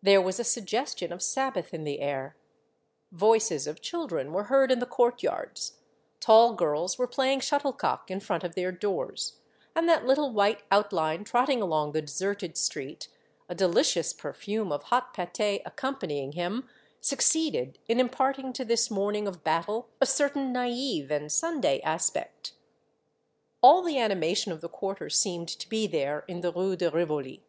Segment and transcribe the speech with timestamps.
[0.00, 2.34] There was a suggestion of Sabbath in the air;
[3.12, 5.80] voices of children were heard in the courtyards,
[6.18, 9.36] tall girls were playing shuttlecock in front of their doors,
[9.74, 13.08] and that little white outline trotting along the deserted street,
[13.50, 16.66] a delicious perfume of hot pat6 accompanying him,
[17.02, 21.10] succeeded in imparting to this The Little Pates, 179 morning of battle, a certain naive
[21.10, 22.54] and Sunday aspect.
[23.62, 27.42] All the animation of the quarter seemed to be there in the Rue de Rivoli.